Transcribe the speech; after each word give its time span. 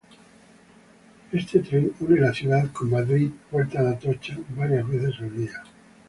Este 1.31 1.59
tren 1.59 1.91
une 1.99 2.15
la 2.19 2.33
ciudad 2.33 2.71
con 2.71 2.89
Madrid-Puerta 2.89 3.83
de 3.83 3.89
Atocha 3.91 4.35
varias 4.57 4.87
veces 4.89 5.13
al 5.19 5.37
día. 5.37 5.63